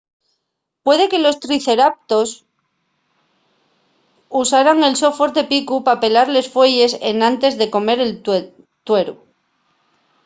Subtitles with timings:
[0.85, 2.29] puede que los triceratops
[4.41, 8.13] usaran el so fuerte picu pa pelar les fueyes enantes de comer el
[8.87, 9.15] tueru